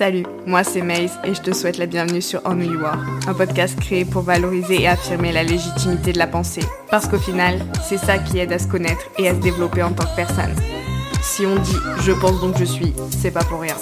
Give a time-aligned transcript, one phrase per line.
[0.00, 3.04] Salut, moi c'est Maze et je te souhaite la bienvenue sur On Who You Are,
[3.26, 6.62] un podcast créé pour valoriser et affirmer la légitimité de la pensée.
[6.90, 9.92] Parce qu'au final, c'est ça qui aide à se connaître et à se développer en
[9.92, 10.54] tant que personne.
[11.20, 13.76] Si on dit je pense donc je suis, c'est pas pour rien.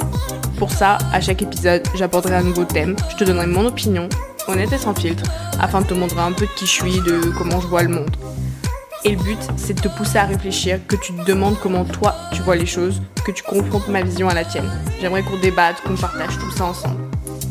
[0.58, 4.08] Pour ça, à chaque épisode, j'apporterai un nouveau thème, je te donnerai mon opinion,
[4.48, 5.22] honnête et sans filtre,
[5.60, 7.90] afin de te montrer un peu de qui je suis, de comment je vois le
[7.90, 8.10] monde.
[9.04, 12.16] Et le but, c'est de te pousser à réfléchir, que tu te demandes comment toi
[12.32, 14.68] tu vois les choses, que tu confrontes ma vision à la tienne.
[15.00, 17.00] J'aimerais qu'on débatte, qu'on partage tout ça ensemble.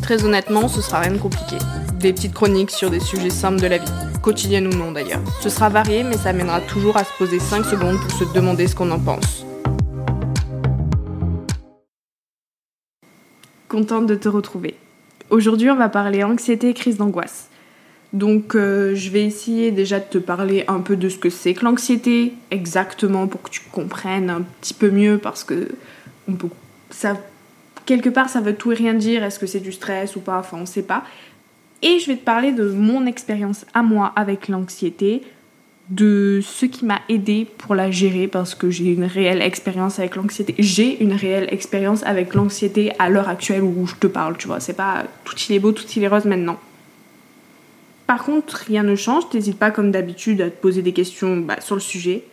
[0.01, 1.55] Très honnêtement, ce sera rien de compliqué.
[1.99, 5.21] Des petites chroniques sur des sujets simples de la vie, quotidienne ou non d'ailleurs.
[5.41, 8.67] Ce sera varié, mais ça mènera toujours à se poser 5 secondes pour se demander
[8.67, 9.45] ce qu'on en pense.
[13.69, 14.75] Contente de te retrouver.
[15.29, 17.49] Aujourd'hui, on va parler anxiété et crise d'angoisse.
[18.13, 21.53] Donc euh, je vais essayer déjà de te parler un peu de ce que c'est
[21.53, 25.67] que l'anxiété, exactement pour que tu comprennes un petit peu mieux parce que
[26.89, 27.17] ça,
[27.85, 30.39] quelque part ça veut tout et rien dire, est-ce que c'est du stress ou pas,
[30.39, 31.03] enfin on sait pas.
[31.81, 35.21] Et je vais te parler de mon expérience à moi avec l'anxiété,
[35.89, 40.15] de ce qui m'a aidé pour la gérer parce que j'ai une réelle expérience avec
[40.15, 40.53] l'anxiété.
[40.59, 44.59] J'ai une réelle expérience avec l'anxiété à l'heure actuelle où je te parle, tu vois.
[44.59, 46.59] C'est pas tout il est beau, tout il est rose maintenant.
[48.07, 51.59] Par contre, rien ne change, n'hésite pas comme d'habitude à te poser des questions bah,
[51.59, 52.23] sur le sujet,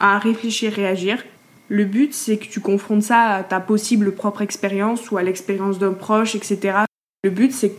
[0.00, 1.22] à réfléchir, réagir.
[1.68, 5.78] Le but, c'est que tu confrontes ça à ta possible propre expérience ou à l'expérience
[5.78, 6.78] d'un proche, etc.
[7.22, 7.72] Le but, c'est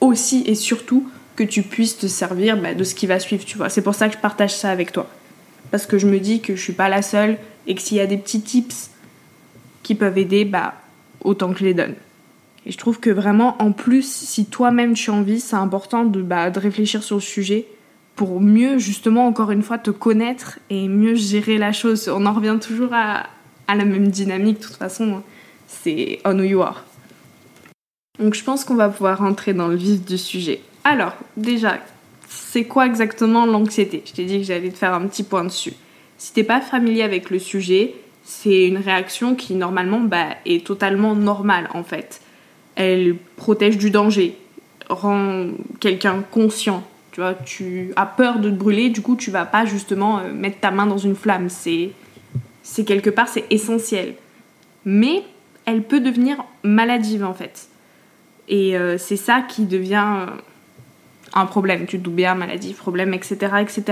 [0.00, 3.58] aussi et surtout que tu puisses te servir bah, de ce qui va suivre, tu
[3.58, 3.68] vois.
[3.68, 5.06] C'est pour ça que je partage ça avec toi.
[5.70, 8.00] Parce que je me dis que je suis pas la seule et que s'il y
[8.00, 8.90] a des petits tips
[9.82, 10.74] qui peuvent aider, bah,
[11.22, 11.94] autant que je les donne.
[12.66, 16.22] Et je trouve que vraiment, en plus, si toi-même tu as envie, c'est important de,
[16.22, 17.66] bah, de réfléchir sur le sujet
[18.16, 22.08] pour mieux, justement, encore une fois, te connaître et mieux gérer la chose.
[22.08, 23.26] On en revient toujours à,
[23.68, 25.22] à la même dynamique, de toute façon,
[25.66, 26.84] c'est on who you are.
[28.18, 30.60] Donc je pense qu'on va pouvoir rentrer dans le vif du sujet.
[30.82, 31.78] Alors, déjà,
[32.28, 34.02] c'est quoi exactement l'anxiété?
[34.04, 35.74] Je t'ai dit que j'allais te faire un petit point dessus.
[36.16, 37.94] Si t'es pas familier avec le sujet,
[38.24, 42.20] c'est une réaction qui normalement bah, est totalement normale en fait
[42.78, 44.38] elle protège du danger,
[44.88, 45.48] rend
[45.80, 46.84] quelqu'un conscient.
[47.10, 50.32] Tu vois, tu as peur de te brûler, du coup, tu vas pas justement euh,
[50.32, 51.48] mettre ta main dans une flamme.
[51.48, 51.90] C'est,
[52.84, 54.14] quelque part, c'est essentiel.
[54.84, 55.24] Mais
[55.64, 57.68] elle peut devenir maladive en fait.
[58.46, 60.26] Et euh, c'est ça qui devient euh,
[61.34, 61.86] un problème.
[61.86, 63.82] Tu te doutes bien, maladie, problème, etc., etc.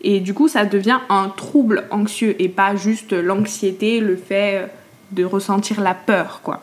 [0.00, 4.70] Et du coup, ça devient un trouble anxieux et pas juste l'anxiété, le fait
[5.12, 6.62] de ressentir la peur, quoi.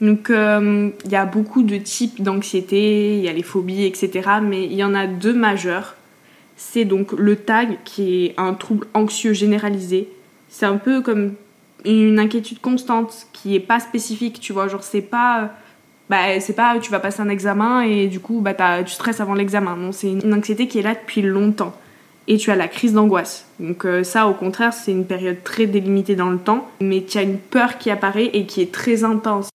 [0.00, 4.28] Donc euh, il y a beaucoup de types d'anxiété, il y a les phobies, etc.
[4.42, 5.96] Mais il y en a deux majeurs.
[6.56, 10.08] C'est donc le TAG qui est un trouble anxieux généralisé.
[10.48, 11.34] C'est un peu comme
[11.84, 14.68] une inquiétude constante qui est pas spécifique, tu vois.
[14.68, 15.52] Genre c'est pas
[16.08, 18.54] bah c'est pas tu vas passer un examen et du coup bah
[18.84, 19.76] tu stresses avant l'examen.
[19.76, 21.74] Non, c'est une anxiété qui est là depuis longtemps.
[22.30, 23.46] Et tu as la crise d'angoisse.
[23.58, 27.18] Donc euh, ça au contraire, c'est une période très délimitée dans le temps, mais tu
[27.18, 29.48] as une peur qui apparaît et qui est très intense.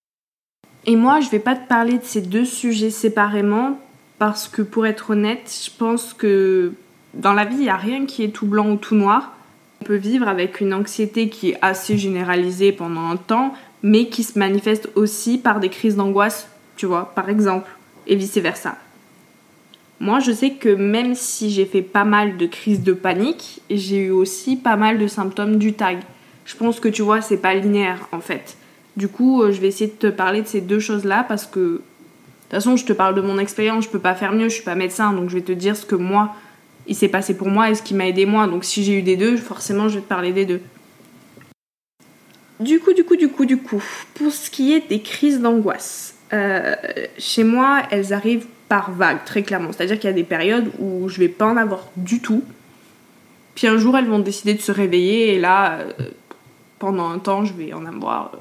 [0.85, 3.79] Et moi, je vais pas te parler de ces deux sujets séparément
[4.19, 6.73] parce que pour être honnête, je pense que
[7.13, 9.33] dans la vie, il n'y a rien qui est tout blanc ou tout noir.
[9.81, 14.23] On peut vivre avec une anxiété qui est assez généralisée pendant un temps, mais qui
[14.23, 17.69] se manifeste aussi par des crises d'angoisse, tu vois, par exemple,
[18.07, 18.77] et vice-versa.
[20.00, 24.05] Moi, je sais que même si j'ai fait pas mal de crises de panique, j'ai
[24.05, 26.00] eu aussi pas mal de symptômes du tag.
[26.45, 28.57] Je pense que tu vois, c'est pas linéaire en fait.
[28.95, 31.59] Du coup, euh, je vais essayer de te parler de ces deux choses-là parce que,
[31.59, 34.55] de toute façon, je te parle de mon expérience, je peux pas faire mieux, je
[34.55, 36.35] suis pas médecin, donc je vais te dire ce que moi,
[36.85, 38.47] il s'est passé pour moi et ce qui m'a aidé moi.
[38.47, 40.61] Donc si j'ai eu des deux, forcément, je vais te parler des deux.
[42.59, 43.83] Du coup, du coup, du coup, du coup,
[44.13, 46.75] pour ce qui est des crises d'angoisse, euh,
[47.17, 49.71] chez moi, elles arrivent par vagues, très clairement.
[49.71, 52.43] C'est-à-dire qu'il y a des périodes où je vais pas en avoir du tout.
[53.55, 56.09] Puis un jour, elles vont décider de se réveiller et là, euh,
[56.79, 58.31] pendant un temps, je vais en avoir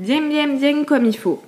[0.00, 1.42] bien, bien, bien comme il faut.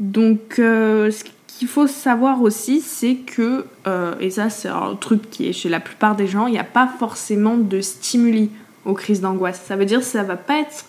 [0.00, 5.30] Donc, euh, ce qu'il faut savoir aussi, c'est que, euh, et ça c'est un truc
[5.30, 8.50] qui est chez la plupart des gens, il n'y a pas forcément de stimuli
[8.84, 9.62] aux crises d'angoisse.
[9.64, 10.86] Ça veut dire que ça va pas être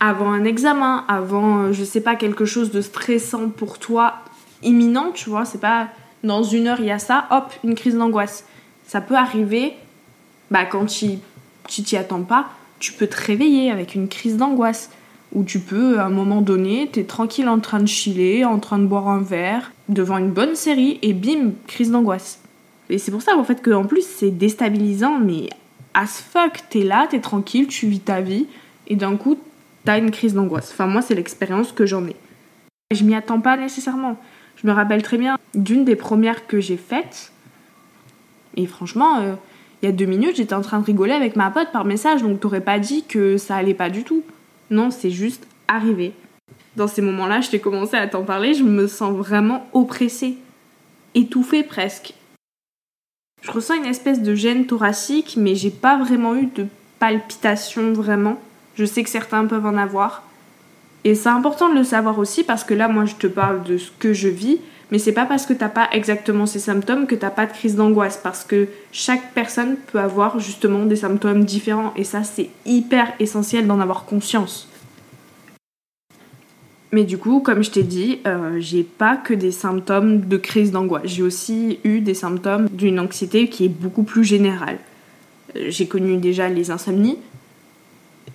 [0.00, 4.14] avant un examen, avant, euh, je sais pas, quelque chose de stressant pour toi,
[4.62, 5.88] imminent, tu vois, c'est pas
[6.24, 8.44] dans une heure il y a ça, hop, une crise d'angoisse.
[8.86, 9.74] Ça peut arriver,
[10.50, 11.18] bah quand tu
[11.68, 12.46] t'y attends pas,
[12.80, 14.90] tu peux te réveiller avec une crise d'angoisse
[15.32, 18.78] où tu peux, à un moment donné, t'es tranquille en train de chiller, en train
[18.78, 22.40] de boire un verre, devant une bonne série, et bim, crise d'angoisse.
[22.90, 25.48] Et c'est pour ça, en fait, qu'en plus, c'est déstabilisant, mais
[25.94, 28.46] as fuck, t'es là, t'es tranquille, tu vis ta vie,
[28.88, 29.38] et d'un coup,
[29.84, 30.70] t'as une crise d'angoisse.
[30.72, 32.16] Enfin, moi, c'est l'expérience que j'en ai.
[32.92, 34.18] Je m'y attends pas nécessairement.
[34.56, 37.32] Je me rappelle très bien d'une des premières que j'ai faites.
[38.56, 39.34] Et franchement, euh,
[39.80, 42.22] il y a deux minutes, j'étais en train de rigoler avec ma pote par message,
[42.22, 44.22] donc t'aurais pas dit que ça allait pas du tout.
[44.70, 46.12] Non, c'est juste arrivé.
[46.76, 50.36] Dans ces moments-là, je t'ai commencé à t'en parler, je me sens vraiment oppressée,
[51.14, 52.14] étouffée presque.
[53.42, 56.66] Je ressens une espèce de gêne thoracique, mais j'ai pas vraiment eu de
[56.98, 58.40] palpitation vraiment.
[58.76, 60.22] Je sais que certains peuvent en avoir.
[61.04, 63.76] Et c'est important de le savoir aussi parce que là, moi, je te parle de
[63.76, 64.60] ce que je vis,
[64.92, 67.76] mais c'est pas parce que t'as pas exactement ces symptômes que t'as pas de crise
[67.76, 73.10] d'angoisse parce que chaque personne peut avoir justement des symptômes différents et ça, c'est hyper
[73.18, 74.68] essentiel d'en avoir conscience.
[76.92, 80.72] Mais du coup, comme je t'ai dit, euh, j'ai pas que des symptômes de crise
[80.72, 81.06] d'angoisse.
[81.06, 84.76] J'ai aussi eu des symptômes d'une anxiété qui est beaucoup plus générale.
[85.56, 87.16] Euh, j'ai connu déjà les insomnies,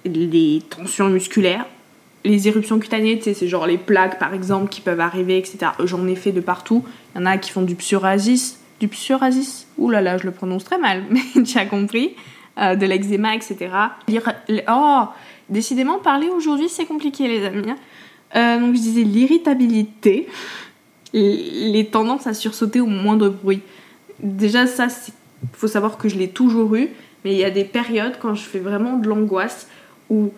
[0.06, 1.68] les tensions musculaires,
[2.28, 5.72] les éruptions cutanées, c'est genre les plaques par exemple qui peuvent arriver, etc.
[5.86, 6.84] J'en ai fait de partout.
[7.16, 10.32] Il y en a qui font du psoriasis, du psoriasis, ouh là là, je le
[10.32, 12.16] prononce très mal, mais tu as compris,
[12.60, 13.70] euh, de l'eczéma, etc.
[14.70, 15.04] Oh,
[15.50, 17.70] décidément, parler aujourd'hui c'est compliqué les amis.
[17.70, 17.78] Hein.
[18.36, 20.28] Euh, donc je disais l'irritabilité,
[21.14, 23.62] les tendances à sursauter au moindre bruit.
[24.20, 26.90] Déjà ça, il faut savoir que je l'ai toujours eu,
[27.24, 29.68] mais il y a des périodes quand je fais vraiment de l'angoisse
[30.10, 30.32] où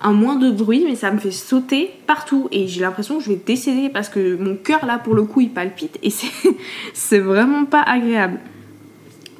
[0.00, 3.30] un moins de bruit, mais ça me fait sauter partout et j'ai l'impression que je
[3.30, 6.10] vais décéder parce que mon cœur là pour le coup il palpite et
[6.94, 8.40] c'est vraiment pas agréable.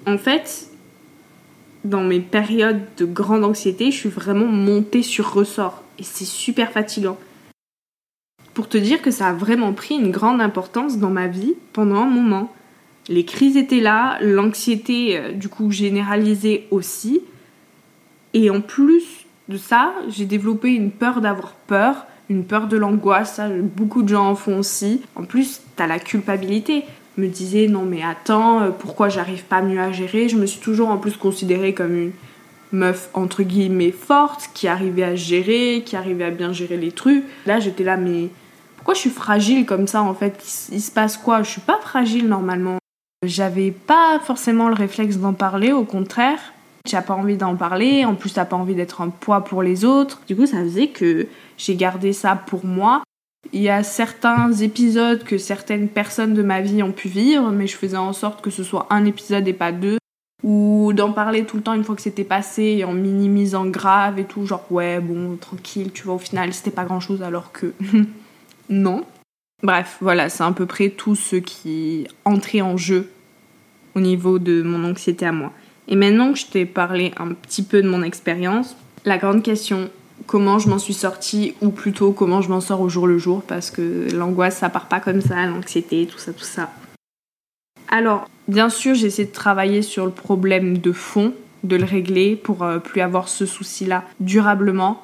[0.06, 0.70] En fait,
[1.84, 6.72] dans mes périodes de grande anxiété, je suis vraiment montée sur ressort et c'est super
[6.72, 7.18] fatigant.
[8.52, 11.96] Pour te dire que ça a vraiment pris une grande importance dans ma vie pendant
[11.96, 12.52] un moment.
[13.08, 17.22] Les crises étaient là, l'anxiété euh, du coup généralisée aussi.
[18.34, 19.19] Et en plus,
[19.50, 23.40] de ça, j'ai développé une peur d'avoir peur, une peur de l'angoisse,
[23.76, 25.02] beaucoup de gens en font aussi.
[25.16, 26.84] En plus, t'as la culpabilité.
[27.16, 30.28] Me disais, non mais attends, euh, pourquoi j'arrive pas mieux à gérer?
[30.28, 32.12] Je me suis toujours en plus considérée comme une
[32.72, 37.24] meuf entre guillemets forte, qui arrivait à gérer, qui arrivait à bien gérer les trucs.
[37.44, 38.28] Là, j'étais là, mais
[38.76, 40.40] pourquoi je suis fragile comme ça en fait?
[40.70, 41.42] Il se passe quoi?
[41.42, 42.78] Je suis pas fragile normalement.
[43.26, 46.40] J'avais pas forcément le réflexe d'en parler, au contraire.
[46.84, 49.62] Tu n'as pas envie d'en parler, en plus t'as pas envie d'être un poids pour
[49.62, 50.22] les autres.
[50.26, 51.26] Du coup, ça faisait que
[51.58, 53.02] j'ai gardé ça pour moi.
[53.52, 57.66] Il y a certains épisodes que certaines personnes de ma vie ont pu vivre, mais
[57.66, 59.98] je faisais en sorte que ce soit un épisode et pas deux.
[60.42, 64.24] Ou d'en parler tout le temps une fois que c'était passé, en minimisant grave et
[64.24, 67.74] tout, genre ouais, bon, tranquille, tu vois, au final c'était pas grand chose alors que
[68.70, 69.04] non.
[69.62, 73.10] Bref, voilà, c'est à peu près tout ce qui entrait en jeu
[73.94, 75.52] au niveau de mon anxiété à moi.
[75.90, 79.90] Et maintenant que je t'ai parlé un petit peu de mon expérience, la grande question,
[80.26, 83.42] comment je m'en suis sortie, ou plutôt comment je m'en sors au jour le jour,
[83.42, 86.70] parce que l'angoisse, ça part pas comme ça, l'anxiété, tout ça, tout ça.
[87.88, 91.34] Alors, bien sûr, j'ai essayé de travailler sur le problème de fond,
[91.64, 95.02] de le régler pour euh, plus avoir ce souci-là durablement,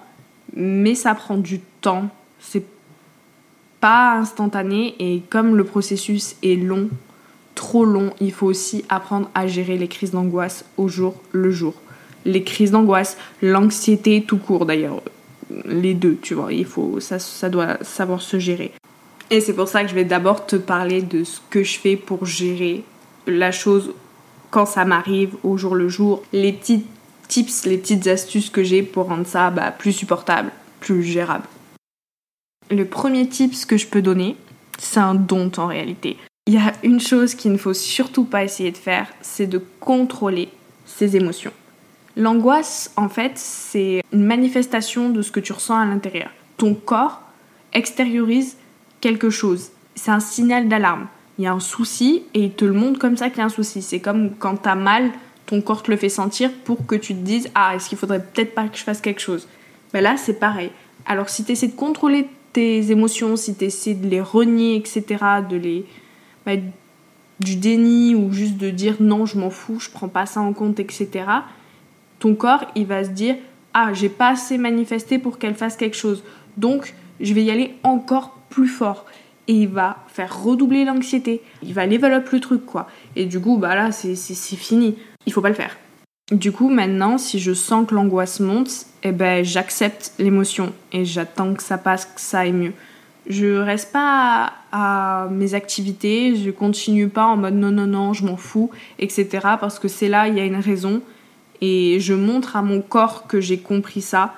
[0.54, 2.64] mais ça prend du temps, c'est
[3.80, 6.88] pas instantané, et comme le processus est long,
[7.56, 11.74] trop long, il faut aussi apprendre à gérer les crises d'angoisse au jour le jour.
[12.24, 15.02] Les crises d'angoisse, l'anxiété tout court d'ailleurs,
[15.64, 18.72] les deux, tu vois, il faut ça, ça doit savoir se gérer.
[19.30, 21.96] Et c'est pour ça que je vais d'abord te parler de ce que je fais
[21.96, 22.84] pour gérer
[23.26, 23.92] la chose
[24.50, 26.84] quand ça m'arrive au jour le jour, les petits
[27.26, 31.46] tips, les petites astuces que j'ai pour rendre ça bah, plus supportable, plus gérable.
[32.70, 34.36] Le premier tip que je peux donner,
[34.78, 36.16] c'est un don en réalité.
[36.48, 39.60] Il y a une chose qu'il ne faut surtout pas essayer de faire, c'est de
[39.80, 40.48] contrôler
[40.84, 41.50] ses émotions.
[42.16, 46.30] L'angoisse, en fait, c'est une manifestation de ce que tu ressens à l'intérieur.
[46.56, 47.20] Ton corps
[47.72, 48.56] extériorise
[49.00, 49.70] quelque chose.
[49.96, 51.08] C'est un signal d'alarme.
[51.38, 53.46] Il y a un souci et il te le montre comme ça qu'il y a
[53.46, 53.82] un souci.
[53.82, 55.10] C'est comme quand t'as mal,
[55.46, 58.22] ton corps te le fait sentir pour que tu te dises Ah, est-ce qu'il faudrait
[58.22, 59.48] peut-être pas que je fasse quelque chose?
[59.92, 60.70] Mais là, c'est pareil.
[61.06, 65.02] Alors, si tu essaies de contrôler tes émotions, si tu essaies de les renier, etc.,
[65.50, 65.84] de les,
[67.40, 70.52] du déni ou juste de dire non, je m'en fous, je prends pas ça en
[70.52, 71.24] compte, etc.,
[72.18, 73.36] ton corps, il va se dire
[73.74, 76.24] ah, j'ai pas assez manifesté pour qu'elle fasse quelque chose.
[76.56, 79.04] Donc, je vais y aller encore plus fort.
[79.48, 81.42] Et il va faire redoubler l'anxiété.
[81.62, 82.88] Il va level up le truc, quoi.
[83.16, 84.16] Et du coup, bah là, c'est
[84.56, 84.96] fini.
[85.26, 85.76] Il faut pas le faire.
[86.32, 91.52] Du coup, maintenant, si je sens que l'angoisse monte, eh ben, j'accepte l'émotion et j'attends
[91.52, 92.72] que ça passe, que ça aille mieux
[93.28, 98.24] je reste pas à, mes activités, je continue pas en mode non, non, non, je
[98.24, 99.26] m'en fous, etc.
[99.60, 101.02] Parce que c'est là, il y a une raison.
[101.60, 104.34] Et je montre à mon corps que j'ai compris ça.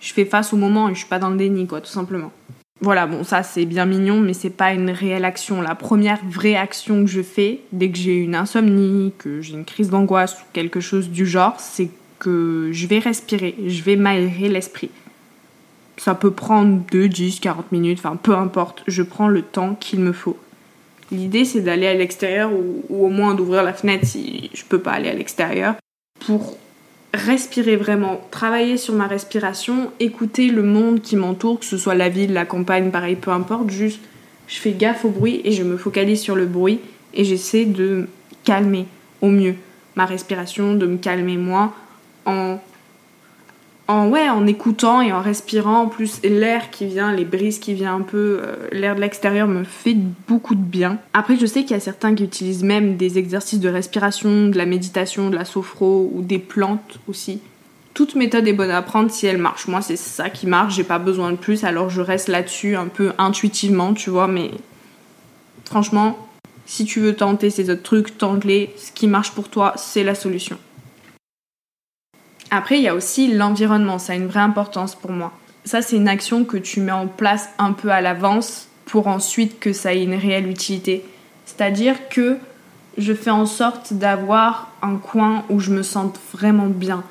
[0.00, 2.32] Je fais face au moment et je suis pas dans le déni, quoi, tout simplement.
[2.80, 5.62] Voilà, bon, ça c'est bien mignon, mais c'est pas une réelle action.
[5.62, 9.64] La première vraie action que je fais dès que j'ai une insomnie, que j'ai une
[9.64, 14.48] crise d'angoisse ou quelque chose du genre, c'est que je vais respirer, je vais m'aérer
[14.48, 14.90] l'esprit.
[15.96, 20.00] Ça peut prendre 2, 10, 40 minutes, enfin peu importe, je prends le temps qu'il
[20.00, 20.38] me faut.
[21.10, 24.92] L'idée c'est d'aller à l'extérieur ou, au moins d'ouvrir la fenêtre si je peux pas
[24.92, 25.74] aller à l'extérieur
[26.20, 26.56] pour
[27.12, 32.08] respirer vraiment, travailler sur ma respiration, écouter le monde qui m'entoure, que ce soit la
[32.08, 34.00] ville, la campagne, pareil, peu importe, juste
[34.46, 36.80] je fais gaffe au bruit et je me focalise sur le bruit
[37.14, 38.08] et j'essaie de
[38.44, 38.86] calmer
[39.22, 39.54] au mieux
[39.96, 41.72] ma respiration, de me calmer moi
[42.26, 42.58] en
[43.86, 47.74] en ouais en écoutant et en respirant en plus l'air qui vient les brises qui
[47.74, 50.98] vient un peu euh, l'air de l'extérieur me fait beaucoup de bien.
[51.12, 54.56] Après je sais qu'il y a certains qui utilisent même des exercices de respiration de
[54.56, 57.40] la méditation de la sophro ou des plantes aussi.
[57.92, 59.68] Toute méthode est bonne à prendre si elle marche.
[59.68, 62.86] Moi c'est ça qui marche j'ai pas besoin de plus alors je reste là-dessus un
[62.86, 64.50] peu intuitivement tu vois mais
[65.66, 66.18] franchement
[66.64, 68.74] si tu veux tenter ces autres trucs tente-les.
[68.78, 70.56] Ce qui marche pour toi c'est la solution
[72.50, 75.32] après, il y a aussi l'environnement, ça a une vraie importance pour moi.
[75.64, 79.58] Ça, c'est une action que tu mets en place un peu à l'avance pour ensuite
[79.58, 81.04] que ça ait une réelle utilité.
[81.46, 82.36] C'est-à-dire que
[82.98, 87.02] je fais en sorte d'avoir un coin où je me sente vraiment bien.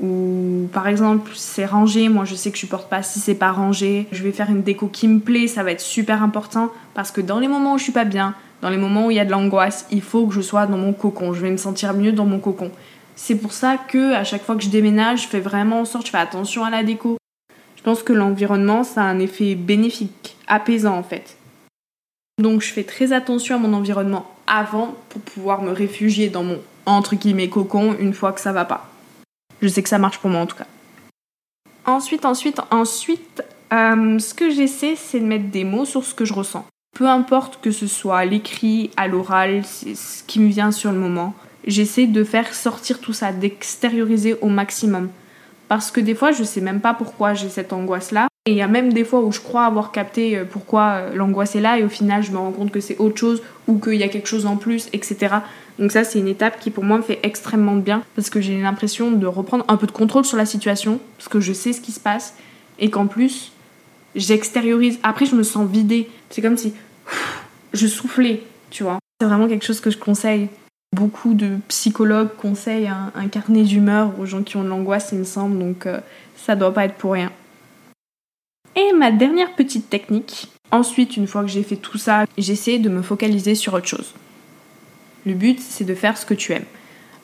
[0.00, 3.50] Ou par exemple, c'est rangé, moi je sais que je supporte pas si c'est pas
[3.50, 4.06] rangé.
[4.12, 7.20] Je vais faire une déco qui me plaît, ça va être super important parce que
[7.20, 9.24] dans les moments où je suis pas bien, dans les moments où il y a
[9.24, 11.32] de l'angoisse, il faut que je sois dans mon cocon.
[11.32, 12.70] Je vais me sentir mieux dans mon cocon.
[13.16, 16.06] C'est pour ça que à chaque fois que je déménage, je fais vraiment en sorte,
[16.06, 17.16] je fais attention à la déco.
[17.76, 21.36] Je pense que l'environnement, ça a un effet bénéfique, apaisant en fait.
[22.38, 26.60] Donc je fais très attention à mon environnement avant pour pouvoir me réfugier dans mon
[26.84, 28.90] entre guillemets cocon une fois que ça va pas.
[29.62, 30.66] Je sais que ça marche pour moi en tout cas.
[31.86, 33.42] Ensuite, ensuite, ensuite,
[33.72, 36.66] euh, ce que j'essaie, c'est de mettre des mots sur ce que je ressens.
[36.94, 40.92] Peu importe que ce soit à l'écrit, à l'oral, c'est ce qui me vient sur
[40.92, 41.34] le moment
[41.66, 45.08] j'essaie de faire sortir tout ça, d'extérioriser au maximum.
[45.68, 48.28] Parce que des fois, je sais même pas pourquoi j'ai cette angoisse-là.
[48.46, 51.14] Et il y a même des fois où je crois avoir capté euh, pourquoi euh,
[51.14, 53.80] l'angoisse est là et au final, je me rends compte que c'est autre chose ou
[53.80, 55.34] qu'il y a quelque chose en plus, etc.
[55.80, 58.60] Donc ça, c'est une étape qui pour moi me fait extrêmement bien parce que j'ai
[58.60, 61.80] l'impression de reprendre un peu de contrôle sur la situation parce que je sais ce
[61.80, 62.34] qui se passe
[62.78, 63.50] et qu'en plus,
[64.14, 65.00] j'extériorise.
[65.02, 66.08] Après, je me sens vidée.
[66.30, 66.72] C'est comme si
[67.72, 68.98] je soufflais, tu vois.
[69.20, 70.48] C'est vraiment quelque chose que je conseille.
[70.96, 75.24] Beaucoup de psychologues conseillent un, carnet d'humeur aux gens qui ont de l'angoisse, il me
[75.24, 76.00] semble, donc euh,
[76.36, 77.30] ça doit pas être pour rien.
[78.74, 82.88] Et ma dernière petite technique, ensuite, une fois que j'ai fait tout ça, j'essaie de
[82.88, 84.14] me focaliser sur autre chose.
[85.26, 86.64] Le but, c'est de faire ce que tu aimes.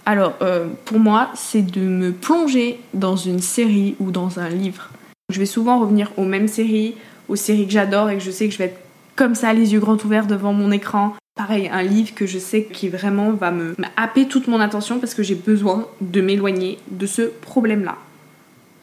[0.04, 4.90] Alors, euh, pour moi, c'est de me plonger dans une série ou dans un livre.
[5.30, 6.94] Je vais souvent revenir aux mêmes séries,
[7.30, 8.80] aux séries que j'adore et que je sais que je vais être
[9.16, 12.64] comme ça, les yeux grands ouverts devant mon écran, Pareil, un livre que je sais
[12.64, 17.06] qui vraiment va me happer toute mon attention parce que j'ai besoin de m'éloigner de
[17.06, 17.96] ce problème-là.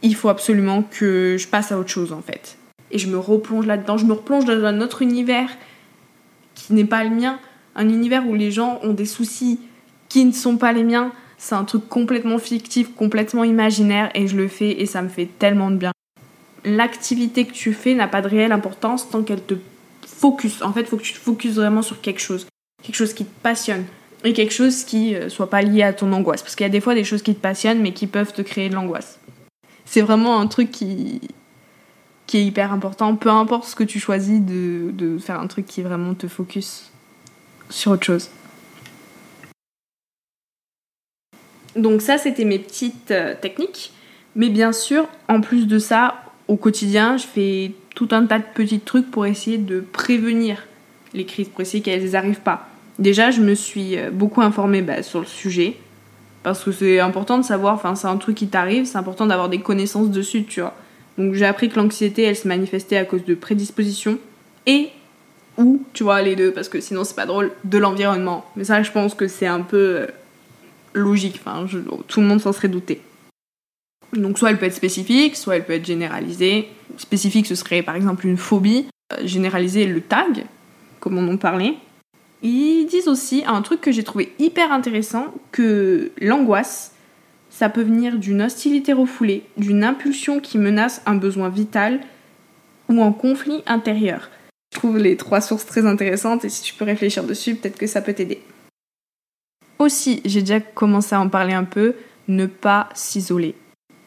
[0.01, 2.57] Il faut absolument que je passe à autre chose en fait.
[2.89, 5.49] Et je me replonge là-dedans, je me replonge dans un autre univers
[6.55, 7.39] qui n'est pas le mien,
[7.75, 9.59] un univers où les gens ont des soucis
[10.07, 11.11] qui ne sont pas les miens.
[11.37, 15.29] C'est un truc complètement fictif, complètement imaginaire et je le fais et ça me fait
[15.37, 15.91] tellement de bien.
[16.65, 19.53] L'activité que tu fais n'a pas de réelle importance tant qu'elle te
[20.19, 20.61] focus.
[20.61, 22.45] En fait, il faut que tu te focuses vraiment sur quelque chose.
[22.83, 23.85] Quelque chose qui te passionne.
[24.23, 26.41] Et quelque chose qui euh, soit pas lié à ton angoisse.
[26.41, 28.41] Parce qu'il y a des fois des choses qui te passionnent mais qui peuvent te
[28.41, 29.19] créer de l'angoisse.
[29.85, 31.21] C'est vraiment un truc qui,
[32.27, 33.15] qui est hyper important.
[33.15, 36.91] Peu importe ce que tu choisis de, de faire un truc qui vraiment te focus
[37.69, 38.29] sur autre chose.
[41.75, 43.93] Donc ça, c'était mes petites euh, techniques.
[44.35, 48.45] Mais bien sûr, en plus de ça, au quotidien, je fais tout un tas de
[48.53, 50.63] petits trucs pour essayer de prévenir
[51.13, 52.69] les crises, pour essayer qu'elles n'arrivent pas.
[52.97, 55.75] Déjà, je me suis euh, beaucoup informée bah, sur le sujet,
[56.41, 59.49] parce que c'est important de savoir, enfin c'est un truc qui t'arrive, c'est important d'avoir
[59.49, 60.75] des connaissances dessus, tu vois.
[61.17, 64.17] Donc j'ai appris que l'anxiété, elle se manifestait à cause de prédispositions
[64.65, 64.87] et
[65.57, 68.45] ou, tu vois, les deux, parce que sinon c'est pas drôle, de l'environnement.
[68.55, 70.07] Mais ça, je pense que c'est un peu euh,
[70.93, 71.65] logique, enfin,
[72.07, 73.01] tout le monde s'en serait douté.
[74.13, 76.69] Donc soit elle peut être spécifique, soit elle peut être généralisée.
[76.97, 78.87] Spécifique, ce serait par exemple une phobie.
[79.13, 80.45] Euh, généralisée, le tag,
[80.99, 81.75] comme on en parlait.
[82.41, 86.93] Ils disent aussi un truc que j'ai trouvé hyper intéressant, que l'angoisse,
[87.49, 91.99] ça peut venir d'une hostilité refoulée, d'une impulsion qui menace un besoin vital
[92.87, 94.29] ou un conflit intérieur.
[94.73, 97.87] Je trouve les trois sources très intéressantes et si tu peux réfléchir dessus, peut-être que
[97.87, 98.41] ça peut t'aider.
[99.79, 101.95] Aussi, j'ai déjà commencé à en parler un peu,
[102.27, 103.55] ne pas s'isoler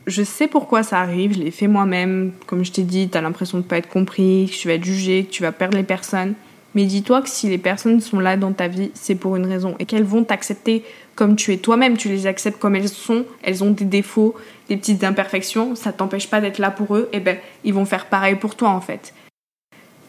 [0.06, 2.32] Je sais pourquoi ça arrive, je l'ai fait moi-même.
[2.46, 5.24] Comme je t'ai dit, t'as l'impression de pas être compris, que tu vas être jugé,
[5.24, 6.34] que tu vas perdre les personnes.
[6.74, 9.76] Mais dis-toi que si les personnes sont là dans ta vie, c'est pour une raison.
[9.78, 13.62] Et qu'elles vont t'accepter comme tu es toi-même, tu les acceptes comme elles sont, elles
[13.62, 14.34] ont des défauts,
[14.68, 18.06] des petites imperfections, ça t'empêche pas d'être là pour eux, et ben ils vont faire
[18.06, 19.12] pareil pour toi en fait.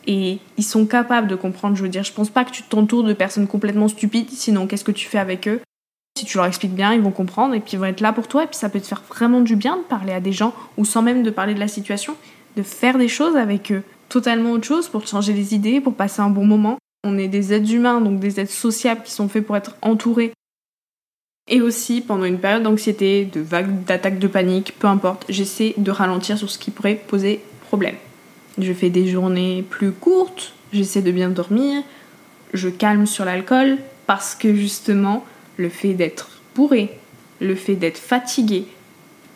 [0.07, 3.03] Et ils sont capables de comprendre, je veux dire, je pense pas que tu t'entoures
[3.03, 5.59] de personnes complètement stupides, sinon qu'est-ce que tu fais avec eux?
[6.17, 8.27] Si tu leur expliques bien, ils vont comprendre et puis ils vont être là pour
[8.27, 10.53] toi et puis ça peut te faire vraiment du bien de parler à des gens
[10.77, 12.15] ou sans même de parler de la situation,
[12.55, 16.21] de faire des choses avec eux, totalement autre chose pour changer les idées, pour passer
[16.21, 16.77] un bon moment.
[17.03, 20.33] On est des êtres humains, donc des êtres sociables qui sont faits pour être entourés
[21.49, 25.91] et aussi, pendant une période d'anxiété, de vagues d'attaques de panique, peu importe, j'essaie de
[25.91, 27.95] ralentir sur ce qui pourrait poser problème.
[28.57, 31.83] Je fais des journées plus courtes, j'essaie de bien dormir,
[32.53, 33.77] je calme sur l'alcool,
[34.07, 35.25] parce que justement,
[35.57, 36.97] le fait d'être bourré,
[37.39, 38.65] le fait d'être fatigué,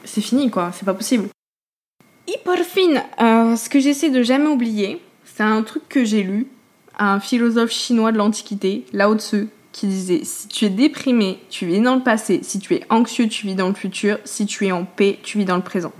[0.03, 1.27] c'est fini quoi, c'est pas possible.
[2.27, 6.47] Hyperfine, euh, ce que j'essaie de jamais oublier, c'est un truc que j'ai lu,
[6.97, 11.79] un philosophe chinois de l'Antiquité, Lao Tzu, qui disait si tu es déprimé, tu vis
[11.79, 14.71] dans le passé, si tu es anxieux, tu vis dans le futur, si tu es
[14.71, 15.93] en paix, tu vis dans le présent.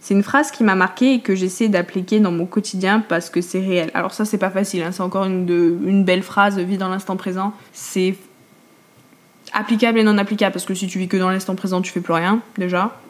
[0.00, 3.40] C'est une phrase qui m'a marqué et que j'essaie d'appliquer dans mon quotidien parce que
[3.40, 3.90] c'est réel.
[3.94, 4.92] Alors ça c'est pas facile, hein.
[4.92, 5.46] c'est encore une,
[5.84, 7.52] une belle phrase, vis dans l'instant présent.
[7.72, 8.14] C'est
[9.52, 12.00] applicable et non applicable parce que si tu vis que dans l'instant présent, tu fais
[12.00, 13.00] plus rien déjà.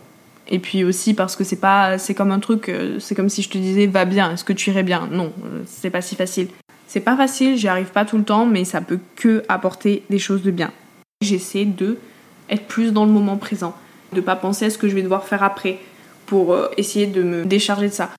[0.49, 3.43] Et puis aussi parce que c'est pas, c'est comme un truc, euh, c'est comme si
[3.43, 5.09] je te disais va bien, est-ce que tu irais bien?
[5.11, 6.49] Non, euh, c'est pas si facile.
[6.87, 10.19] C'est pas facile, j'y arrive pas tout le temps, mais ça peut que apporter des
[10.19, 10.73] choses de bien.
[11.21, 11.99] J'essaie de
[12.49, 13.77] être plus dans le moment présent,
[14.15, 15.79] de pas penser à ce que je vais devoir faire après
[16.25, 18.11] pour euh, essayer de me décharger de ça.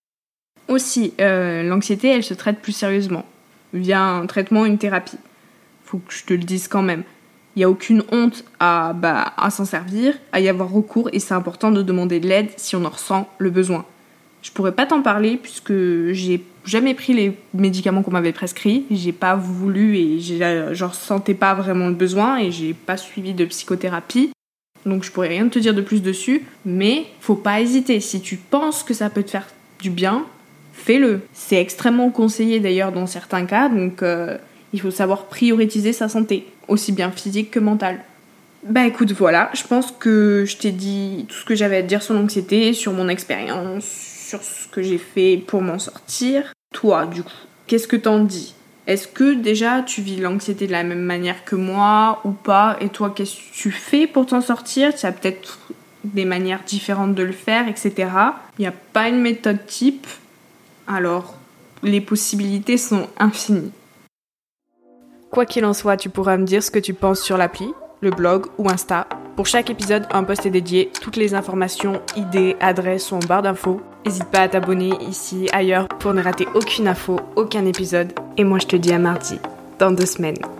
[0.67, 3.25] Aussi, l'anxiété, elle se traite plus sérieusement
[3.73, 5.17] via un traitement, une thérapie.
[5.83, 7.03] Faut que je te le dise quand même.
[7.55, 11.19] Il n'y a aucune honte à, bah, à s'en servir, à y avoir recours, et
[11.19, 13.85] c'est important de demander de l'aide si on en ressent le besoin.
[14.41, 15.73] Je pourrais pas t'en parler puisque
[16.11, 18.85] j'ai jamais pris les médicaments qu'on m'avait prescrits.
[18.89, 23.45] J'ai pas voulu et je ressentais pas vraiment le besoin et j'ai pas suivi de
[23.45, 24.31] psychothérapie.
[24.85, 27.99] Donc je pourrais rien te dire de plus dessus, mais faut pas hésiter.
[27.99, 29.47] Si tu penses que ça peut te faire
[29.81, 30.25] du bien,
[30.71, 31.21] fais-le.
[31.33, 34.37] C'est extrêmement conseillé d'ailleurs dans certains cas, donc euh,
[34.73, 37.99] il faut savoir prioriser sa santé, aussi bien physique que mentale.
[38.63, 41.87] Bah écoute, voilà, je pense que je t'ai dit tout ce que j'avais à te
[41.87, 46.53] dire sur l'anxiété, sur mon expérience, sur ce que j'ai fait pour m'en sortir.
[46.73, 47.31] Toi, du coup,
[47.67, 48.53] qu'est-ce que t'en dis?
[48.85, 52.75] Est-ce que déjà tu vis l'anxiété de la même manière que moi ou pas?
[52.81, 54.93] Et toi, qu'est-ce que tu fais pour t'en sortir?
[54.93, 55.59] Tu as peut-être
[56.03, 58.09] des manières différentes de le faire, etc.
[58.57, 60.07] Il n'y a pas une méthode type.
[60.87, 61.35] Alors,
[61.83, 63.71] les possibilités sont infinies.
[65.31, 68.09] Quoi qu'il en soit, tu pourras me dire ce que tu penses sur l'appli, le
[68.09, 69.07] blog ou Insta.
[69.35, 70.91] Pour chaque épisode, un post est dédié.
[71.01, 73.79] Toutes les informations, idées, adresses sont en barre d'infos.
[74.05, 78.11] N'hésite pas à t'abonner ici, ailleurs, pour ne rater aucune info, aucun épisode.
[78.37, 79.39] Et moi, je te dis à mardi,
[79.77, 80.58] dans deux semaines.